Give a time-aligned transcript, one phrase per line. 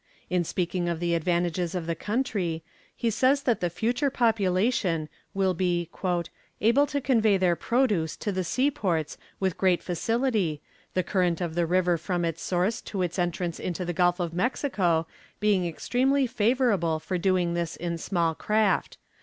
[0.31, 2.63] In speaking of the advantages of the country,
[2.95, 5.87] he says that the future population will be
[6.59, 10.59] "able to convey their produce to the seaports with great facility,
[10.95, 14.33] the current of the river from its source to its entrance into the Gulf of
[14.33, 15.05] Mexico
[15.39, 18.97] being extremely favorable for doing this in small craft.